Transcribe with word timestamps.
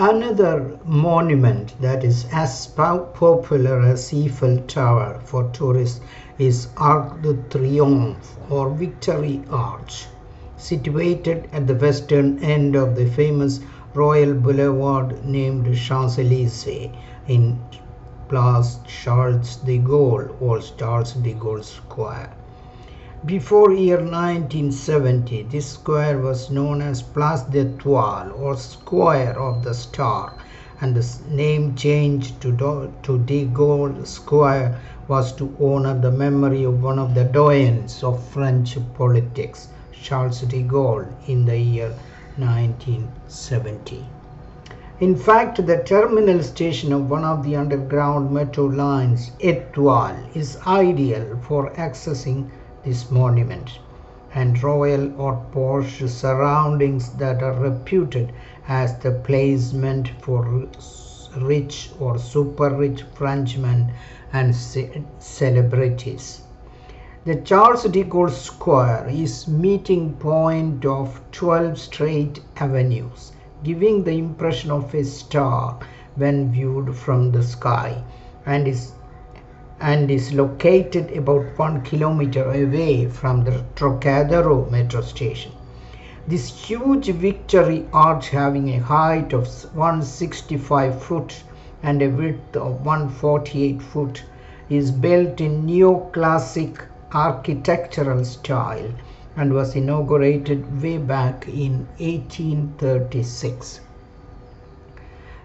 Another 0.00 0.78
monument 0.84 1.74
that 1.80 2.04
is 2.04 2.26
as 2.30 2.68
popular 2.68 3.80
as 3.80 4.14
Eiffel 4.14 4.58
Tower 4.68 5.18
for 5.24 5.50
tourists 5.52 6.00
is 6.38 6.68
Arc 6.76 7.20
de 7.20 7.34
Triomphe 7.34 8.36
or 8.48 8.70
Victory 8.70 9.42
Arch, 9.50 10.06
situated 10.56 11.48
at 11.52 11.66
the 11.66 11.74
western 11.74 12.38
end 12.38 12.76
of 12.76 12.94
the 12.94 13.06
famous 13.06 13.58
Royal 13.92 14.34
Boulevard 14.34 15.24
named 15.24 15.76
Champs-Élysées 15.76 16.92
in 17.26 17.58
Place 18.28 18.78
Charles 18.86 19.56
de 19.56 19.78
Gaulle 19.78 20.30
or 20.40 20.60
Charles 20.60 21.14
de 21.14 21.34
Gaulle 21.34 21.64
Square. 21.64 22.37
Before 23.26 23.72
year 23.72 23.96
1970, 23.96 25.48
this 25.50 25.66
square 25.66 26.18
was 26.18 26.52
known 26.52 26.80
as 26.80 27.02
Place 27.02 27.42
d'Etoile 27.42 28.30
or 28.30 28.54
Square 28.56 29.40
of 29.40 29.64
the 29.64 29.74
Star, 29.74 30.34
and 30.80 30.94
the 30.94 31.04
name 31.28 31.74
change 31.74 32.38
to, 32.38 32.88
to 33.02 33.18
De 33.18 33.46
Gaulle 33.46 34.06
Square 34.06 34.78
was 35.08 35.32
to 35.32 35.52
honor 35.60 35.98
the 35.98 36.12
memory 36.12 36.62
of 36.62 36.80
one 36.80 36.96
of 37.00 37.16
the 37.16 37.24
doyens 37.24 38.04
of 38.04 38.22
French 38.22 38.78
politics, 38.94 39.66
Charles 39.90 40.42
de 40.42 40.62
Gaulle, 40.62 41.08
in 41.26 41.44
the 41.44 41.58
year 41.58 41.92
1970. 42.36 44.06
In 45.00 45.16
fact, 45.16 45.66
the 45.66 45.78
terminal 45.78 46.40
station 46.44 46.92
of 46.92 47.10
one 47.10 47.24
of 47.24 47.42
the 47.42 47.56
underground 47.56 48.30
metro 48.30 48.66
lines, 48.66 49.32
Etoile, 49.40 50.18
is 50.34 50.56
ideal 50.68 51.36
for 51.42 51.70
accessing 51.70 52.48
this 52.88 53.10
monument 53.10 53.78
and 54.32 54.62
royal 54.62 55.20
or 55.20 55.34
posh 55.52 55.98
surroundings 56.06 57.10
that 57.10 57.42
are 57.42 57.52
reputed 57.60 58.32
as 58.66 58.98
the 59.00 59.10
placement 59.10 60.08
for 60.22 60.66
rich 61.36 61.90
or 62.00 62.16
super 62.18 62.70
rich 62.70 63.02
Frenchmen 63.12 63.92
and 64.32 64.54
celebrities. 65.18 66.40
The 67.26 67.36
Charles 67.36 67.82
de 67.82 68.04
Gaulle 68.04 68.30
Square 68.30 69.08
is 69.10 69.46
meeting 69.46 70.14
point 70.14 70.86
of 70.86 71.20
12 71.32 71.78
straight 71.78 72.40
avenues, 72.56 73.32
giving 73.62 74.04
the 74.04 74.12
impression 74.12 74.70
of 74.70 74.94
a 74.94 75.04
star 75.04 75.78
when 76.16 76.52
viewed 76.52 76.94
from 76.96 77.32
the 77.32 77.42
sky 77.42 78.02
and 78.46 78.66
is 78.66 78.92
and 79.80 80.10
is 80.10 80.32
located 80.32 81.16
about 81.16 81.56
one 81.56 81.80
kilometer 81.82 82.50
away 82.50 83.06
from 83.06 83.44
the 83.44 83.64
Trocadero 83.76 84.68
metro 84.70 85.00
station. 85.00 85.52
This 86.26 86.48
huge 86.68 87.08
victory 87.08 87.86
arch 87.92 88.28
having 88.30 88.68
a 88.70 88.78
height 88.78 89.32
of 89.32 89.46
165 89.74 91.02
foot 91.02 91.42
and 91.82 92.02
a 92.02 92.08
width 92.08 92.56
of 92.56 92.84
148 92.84 93.80
foot 93.80 94.24
is 94.68 94.90
built 94.90 95.40
in 95.40 95.64
neoclassic 95.66 96.80
architectural 97.12 98.24
style 98.24 98.90
and 99.36 99.54
was 99.54 99.76
inaugurated 99.76 100.82
way 100.82 100.98
back 100.98 101.46
in 101.48 101.86
1836. 101.98 103.80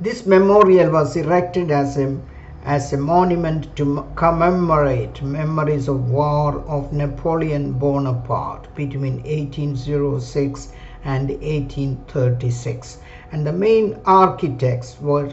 This 0.00 0.26
memorial 0.26 0.90
was 0.90 1.16
erected 1.16 1.70
as 1.70 1.96
a 1.96 2.18
as 2.66 2.92
a 2.92 2.96
monument 2.96 3.76
to 3.76 4.04
commemorate 4.16 5.22
memories 5.22 5.86
of 5.86 6.10
war 6.10 6.64
of 6.66 6.92
Napoleon 6.92 7.70
Bonaparte 7.72 8.66
between 8.74 9.22
1806 9.22 10.72
and 11.04 11.28
1836 11.28 12.98
and 13.30 13.46
the 13.46 13.52
main 13.52 13.96
architects 14.04 15.00
were 15.00 15.32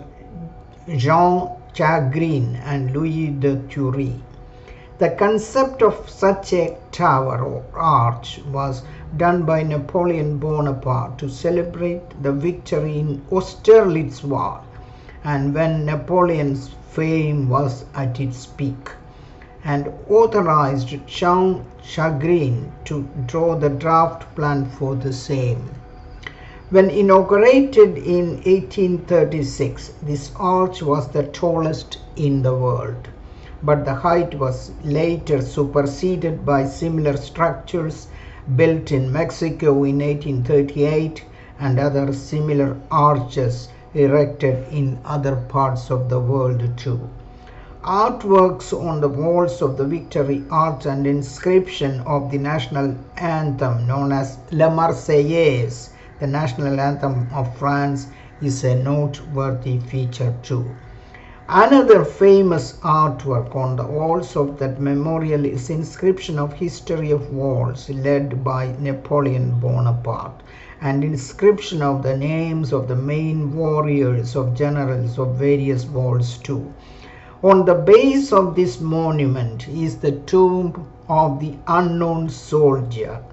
Jean 0.96 1.50
Chalgrin 1.74 2.56
and 2.66 2.92
Louis 2.92 3.30
de 3.30 3.56
Thury. 3.68 4.22
The 5.00 5.10
concept 5.10 5.82
of 5.82 6.08
such 6.08 6.54
a 6.54 6.78
tower 6.92 7.44
or 7.44 7.64
arch 7.74 8.42
was 8.52 8.84
done 9.18 9.42
by 9.42 9.64
Napoleon 9.64 10.38
Bonaparte 10.38 11.18
to 11.18 11.30
celebrate 11.30 12.22
the 12.22 12.32
victory 12.32 13.00
in 13.00 13.24
Austerlitz 13.32 14.24
War 14.24 14.62
and 15.24 15.56
when 15.56 15.84
Napoleon's 15.84 16.76
fame 16.94 17.50
was 17.50 17.86
at 17.96 18.20
its 18.20 18.46
peak 18.46 18.92
and 19.66 19.92
authorized 20.10 20.96
Jean 21.08 21.66
Chalgrin 21.82 22.72
to 22.86 23.08
draw 23.26 23.56
the 23.56 23.70
draft 23.70 24.36
plan 24.36 24.66
for 24.66 24.94
the 24.96 25.14
same. 25.14 25.70
When 26.70 26.90
inaugurated 26.90 27.98
in 27.98 28.42
1836, 28.44 29.94
this 30.04 30.32
arch 30.36 30.82
was 30.82 31.08
the 31.08 31.24
tallest 31.24 32.00
in 32.16 32.42
the 32.42 32.56
world, 32.56 33.08
but 33.62 33.86
the 33.86 33.94
height 33.94 34.38
was 34.38 34.72
later 34.84 35.42
superseded 35.42 36.46
by 36.46 36.66
similar 36.66 37.16
structures 37.18 38.08
built 38.56 38.92
in 38.92 39.12
Mexico 39.12 39.84
in 39.84 40.00
1838 40.00 41.24
and 41.60 41.80
other 41.80 42.12
similar 42.12 42.76
arches 42.92 43.70
erected 43.94 44.68
in 44.72 44.98
other 45.06 45.36
parts 45.36 45.92
of 45.92 46.10
the 46.10 46.20
world 46.20 46.62
too. 46.78 47.10
Artworks 47.84 48.74
on 48.74 49.02
the 49.02 49.10
walls 49.10 49.62
of 49.62 49.78
the 49.78 49.86
Victory 49.86 50.44
Arch 50.50 50.86
and 50.86 51.06
inscription 51.06 52.00
of 52.02 52.32
the 52.32 52.38
national 52.38 52.96
anthem 53.18 53.86
known 53.86 54.12
as 54.12 54.38
La 54.52 54.70
Marseillaise, 54.70 55.90
the 56.20 56.28
national 56.28 56.80
anthem 56.80 57.28
of 57.34 57.56
France, 57.58 58.08
is 58.42 58.64
a 58.64 58.76
noteworthy 58.76 59.80
feature 59.80 60.34
too. 60.44 60.66
Another 61.50 62.06
famous 62.06 62.80
artwork 62.84 63.54
on 63.54 63.76
the 63.76 63.86
walls 63.86 64.38
of 64.38 64.58
that 64.60 64.80
memorial 64.80 65.44
is 65.44 65.70
inscription 65.70 66.40
of 66.40 66.54
history 66.54 67.12
of 67.12 67.34
wars 67.34 67.90
led 67.90 68.46
by 68.46 68.74
Napoleon 68.80 69.60
Bonaparte 69.60 70.42
and 70.84 71.02
inscription 71.02 71.82
of 71.82 72.04
the 72.04 72.18
names 72.18 72.74
of 72.74 72.90
the 72.90 72.96
main 72.96 73.56
warriors 73.56 74.36
of 74.36 74.54
generals 74.54 75.18
of 75.18 75.36
various 75.36 75.86
wars 75.86 76.38
too. 76.40 76.74
On 77.42 77.64
the 77.64 77.74
base 77.74 78.34
of 78.34 78.54
this 78.54 78.82
monument 78.82 79.68
is 79.70 79.96
the 79.96 80.12
tomb 80.12 80.86
of 81.08 81.40
the 81.40 81.56
unknown 81.68 82.28
soldier 82.30 83.24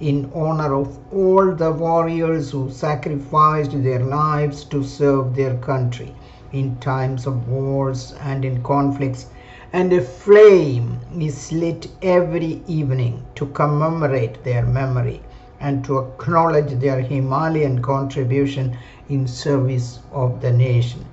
in 0.00 0.30
honor 0.34 0.74
of 0.74 0.98
all 1.10 1.54
the 1.54 1.72
warriors 1.72 2.50
who 2.50 2.70
sacrificed 2.70 3.82
their 3.82 4.00
lives 4.00 4.64
to 4.64 4.84
serve 4.84 5.34
their 5.34 5.56
country 5.56 6.14
in 6.52 6.76
times 6.76 7.26
of 7.26 7.48
wars 7.48 8.14
and 8.20 8.44
in 8.44 8.62
conflicts 8.62 9.26
and 9.72 9.92
a 9.92 10.00
flame 10.00 10.98
is 11.18 11.52
lit 11.52 11.88
every 12.02 12.62
evening 12.66 13.22
to 13.34 13.46
commemorate 13.46 14.42
their 14.44 14.64
memory 14.64 15.20
and 15.60 15.84
to 15.84 15.98
acknowledge 15.98 16.78
their 16.80 17.00
Himalayan 17.00 17.82
contribution 17.82 18.76
in 19.08 19.26
service 19.26 20.00
of 20.12 20.40
the 20.40 20.52
nation. 20.52 21.04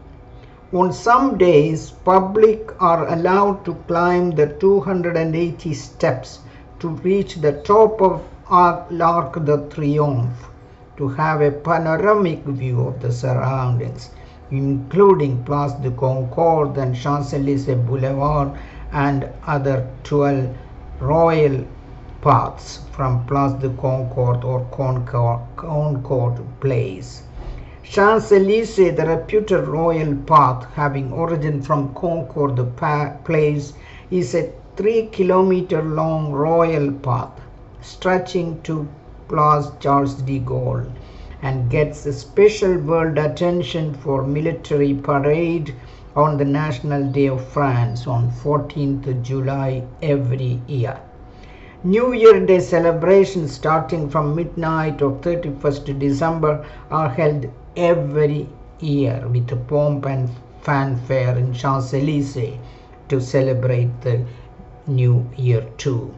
On 0.73 0.91
some 0.91 1.38
days, 1.38 1.91
public 1.91 2.72
are 2.81 3.07
allowed 3.07 3.63
to 3.66 3.75
climb 3.88 4.31
the 4.31 4.47
280 4.47 5.73
steps 5.73 6.39
to 6.79 6.89
reach 6.89 7.35
the 7.35 7.53
top 7.53 8.01
of 8.01 8.22
L'Arc 8.91 9.45
de 9.45 9.57
Triomphe 9.69 10.50
to 10.97 11.07
have 11.07 11.41
a 11.41 11.51
panoramic 11.51 12.44
view 12.45 12.88
of 12.88 13.01
the 13.01 13.11
surroundings, 13.11 14.11
including 14.51 15.44
Place 15.44 15.73
de 15.73 15.91
Concorde 15.91 16.78
and 16.78 16.95
Champs-Élysées 16.95 17.85
Boulevard 17.88 18.51
and 18.91 19.29
other 19.47 19.88
12 20.03 20.50
royal 21.00 21.66
paths 22.25 22.79
from 22.91 23.23
Place 23.27 23.53
de 23.61 23.69
Concorde 23.69 24.43
or 24.43 24.61
Concorde, 24.71 26.43
Place. 26.59 27.21
Champs-Élysées, 27.83 28.95
the 28.95 29.05
reputed 29.05 29.67
royal 29.67 30.16
path 30.16 30.66
having 30.73 31.13
origin 31.13 31.61
from 31.61 31.93
Concorde 31.93 32.75
Place, 33.23 33.73
is 34.09 34.33
a 34.33 34.51
three 34.75 35.05
kilometer 35.11 35.83
long 35.83 36.31
royal 36.31 36.91
path 36.93 37.39
stretching 37.81 38.59
to 38.63 38.87
Place 39.28 39.67
Charles 39.79 40.16
de 40.16 40.39
Gaulle 40.39 40.87
and 41.43 41.69
gets 41.69 42.11
special 42.17 42.75
world 42.79 43.19
attention 43.19 43.93
for 43.93 44.23
military 44.23 44.95
parade 44.95 45.75
on 46.16 46.37
the 46.37 46.45
National 46.45 47.03
Day 47.03 47.28
of 47.28 47.47
France 47.49 48.07
on 48.07 48.31
14th 48.31 49.21
July 49.21 49.83
every 50.01 50.59
year. 50.66 50.99
New 51.85 52.14
Year 52.14 52.43
Day 52.43 52.61
celebrations 52.61 53.52
starting 53.53 54.09
from 54.09 54.35
midnight 54.35 55.03
of 55.03 55.22
31st 55.22 55.99
December 55.99 56.66
are 56.90 57.09
held 57.09 57.46
every 57.78 58.49
year 58.79 59.28
with 59.28 59.67
pomp 59.67 60.08
and 60.08 60.28
fanfare 60.61 61.37
in 61.37 61.53
Champs-Élysées 61.53 62.58
to 63.09 63.22
celebrate 63.22 64.02
the 64.02 64.26
new 64.87 65.29
year 65.37 65.61
too. 65.78 66.11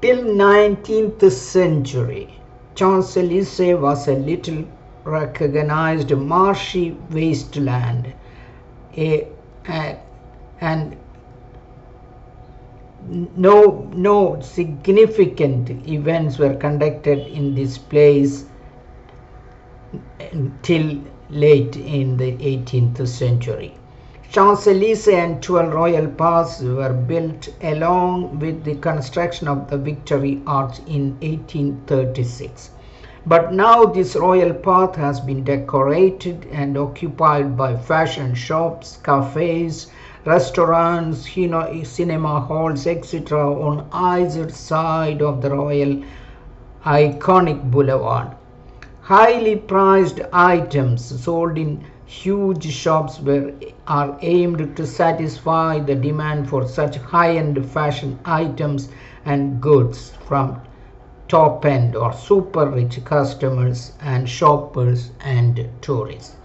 Till 0.00 0.24
19th 0.24 1.30
century, 1.30 2.40
Champs-Élysées 2.74 3.80
was 3.80 4.08
a 4.08 4.14
little 4.14 4.64
recognized 5.04 6.10
marshy 6.10 6.96
wasteland 7.08 8.12
a, 8.96 9.28
a, 9.68 9.96
and 10.60 10.96
no 13.36 13.90
no 13.94 14.40
significant 14.40 15.68
events 15.86 16.38
were 16.38 16.54
conducted 16.54 17.18
in 17.40 17.54
this 17.54 17.76
place 17.76 18.46
until 20.32 20.98
late 21.28 21.76
in 21.76 22.16
the 22.16 22.32
18th 22.52 23.06
century 23.06 23.74
Champs-Élysées 24.30 25.12
and 25.12 25.42
12 25.42 25.74
royal 25.74 26.06
paths 26.06 26.62
were 26.62 26.94
built 26.94 27.50
along 27.62 28.38
with 28.38 28.64
the 28.64 28.76
construction 28.76 29.46
of 29.46 29.68
the 29.68 29.76
Victory 29.76 30.40
Arch 30.46 30.78
in 30.86 31.10
1836. 31.20 32.70
But 33.26 33.52
now 33.52 33.84
this 33.84 34.16
royal 34.16 34.54
path 34.54 34.94
has 34.96 35.20
been 35.20 35.44
decorated 35.44 36.46
and 36.50 36.78
occupied 36.78 37.58
by 37.58 37.76
fashion 37.76 38.34
shops, 38.34 38.98
cafes, 39.04 39.88
restaurants, 40.24 41.28
cinema 41.88 42.40
halls, 42.40 42.86
etc. 42.86 43.38
on 43.52 43.88
either 43.92 44.48
side 44.50 45.20
of 45.22 45.42
the 45.42 45.50
royal 45.50 46.02
iconic 46.84 47.70
boulevard. 47.70 48.28
Highly 49.00 49.56
priced 49.56 50.20
items 50.32 51.04
sold 51.22 51.58
in 51.58 51.84
huge 52.06 52.70
shops 52.72 53.18
were 53.20 53.52
are 53.86 54.16
aimed 54.20 54.76
to 54.76 54.86
satisfy 54.86 55.80
the 55.80 55.94
demand 55.94 56.48
for 56.48 56.68
such 56.68 56.96
high-end 56.96 57.64
fashion 57.70 58.18
items 58.24 58.90
and 59.24 59.60
goods 59.60 60.12
from 60.28 60.60
top 61.26 61.64
end 61.64 61.96
or 61.96 62.12
super 62.12 62.66
rich 62.68 63.02
customers 63.04 63.92
and 64.00 64.28
shoppers 64.28 65.10
and 65.20 65.68
tourists. 65.80 66.36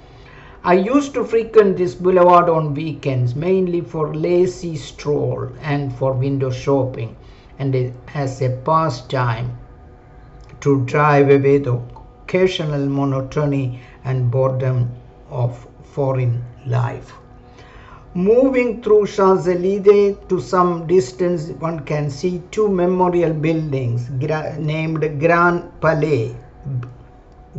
I 0.69 0.73
used 0.73 1.13
to 1.13 1.23
frequent 1.23 1.77
this 1.77 1.95
boulevard 1.95 2.49
on 2.49 2.73
weekends 2.73 3.37
mainly 3.37 3.79
for 3.79 4.13
lazy 4.13 4.75
stroll 4.75 5.47
and 5.61 5.93
for 5.95 6.11
window 6.11 6.49
shopping 6.51 7.15
and 7.57 7.93
as 8.13 8.41
a 8.41 8.49
pastime 8.65 9.57
to 10.59 10.81
drive 10.83 11.29
away 11.29 11.59
the 11.59 11.79
occasional 12.25 12.85
monotony 12.85 13.79
and 14.03 14.29
boredom 14.29 14.89
of 15.29 15.65
foreign 15.83 16.43
life. 16.65 17.13
Moving 18.13 18.83
through 18.83 19.07
Champs-Élysées 19.07 20.27
to 20.27 20.41
some 20.41 20.85
distance, 20.85 21.47
one 21.59 21.79
can 21.85 22.09
see 22.09 22.41
two 22.51 22.67
memorial 22.67 23.31
buildings 23.33 24.09
named 24.09 24.99
Grand 25.21 25.71
Palais, 25.79 26.35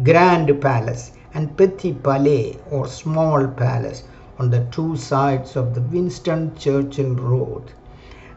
Grand 0.02 0.60
Palace, 0.60 1.12
and 1.38 1.56
Petit 1.56 1.92
Palais 1.92 2.58
or 2.68 2.88
Small 2.88 3.46
Palace 3.46 4.02
on 4.40 4.50
the 4.50 4.66
two 4.72 4.96
sides 4.96 5.54
of 5.54 5.72
the 5.74 5.80
Winston 5.80 6.56
Churchill 6.56 7.14
Road. 7.14 7.62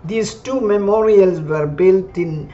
These 0.06 0.36
two 0.36 0.62
memorials 0.62 1.42
were 1.42 1.66
built 1.66 2.18
in 2.18 2.54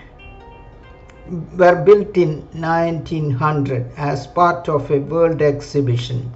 were 1.58 1.76
built 1.76 2.16
in 2.16 2.48
1900 2.54 3.92
as 3.98 4.28
part 4.28 4.70
of 4.70 4.90
a 4.90 5.00
world 5.00 5.42
exhibition 5.42 6.32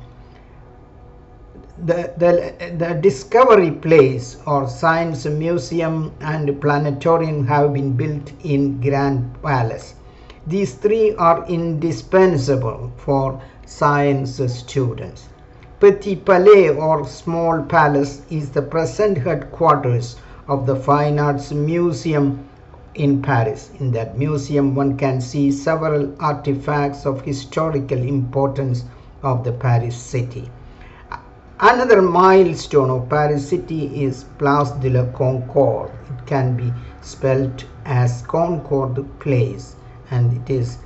the, 1.85 2.13
the, 2.17 2.75
the 2.77 2.93
Discovery 3.01 3.71
Place 3.71 4.37
or 4.45 4.67
Science 4.67 5.25
Museum 5.25 6.11
and 6.21 6.61
Planetarium 6.61 7.47
have 7.47 7.73
been 7.73 7.93
built 7.93 8.31
in 8.43 8.79
Grand 8.81 9.41
Palace. 9.41 9.95
These 10.45 10.75
three 10.75 11.15
are 11.15 11.45
indispensable 11.47 12.91
for 12.97 13.41
science 13.65 14.41
students. 14.53 15.29
Petit 15.79 16.15
Palais 16.15 16.69
or 16.69 17.07
Small 17.07 17.63
Palace 17.63 18.21
is 18.29 18.51
the 18.51 18.61
present 18.61 19.17
headquarters 19.17 20.17
of 20.47 20.65
the 20.65 20.75
Fine 20.75 21.17
Arts 21.19 21.51
Museum 21.51 22.47
in 22.95 23.21
Paris. 23.21 23.71
In 23.79 23.91
that 23.93 24.17
museum, 24.17 24.75
one 24.75 24.97
can 24.97 25.21
see 25.21 25.51
several 25.51 26.13
artifacts 26.19 27.05
of 27.05 27.21
historical 27.21 27.97
importance 27.97 28.83
of 29.23 29.43
the 29.43 29.51
Paris 29.51 29.95
city. 29.95 30.49
Another 31.59 32.01
milestone 32.01 32.89
of 32.89 33.07
Paris 33.07 33.47
city 33.47 34.03
is 34.03 34.23
Place 34.39 34.71
de 34.81 34.89
la 34.89 35.05
Concorde. 35.11 35.91
It 36.09 36.25
can 36.25 36.57
be 36.57 36.73
spelled 37.01 37.63
as 37.85 38.23
Concorde 38.23 39.05
Place 39.19 39.75
and 40.09 40.33
it 40.33 40.49
is 40.51 40.79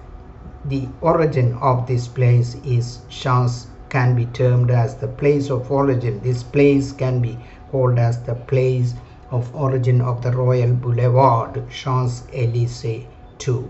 the 0.68 0.88
origin 1.02 1.54
of 1.62 1.86
this 1.86 2.08
place 2.08 2.56
is 2.66 3.00
Champs 3.08 3.68
can 3.90 4.16
be 4.16 4.26
termed 4.26 4.72
as 4.72 4.96
the 4.96 5.08
place 5.08 5.50
of 5.52 5.72
origin. 5.72 6.20
This 6.24 6.42
place 6.42 6.92
can 6.92 7.22
be 7.22 7.38
called 7.72 8.00
as 8.00 8.20
the 8.24 8.34
place 8.36 8.96
of 9.32 9.56
origin 9.56 10.02
of 10.02 10.22
the 10.24 10.32
Royal 10.32 10.74
Boulevard 10.74 11.70
Champs-Élysées 11.70 13.06
too. 13.38 13.70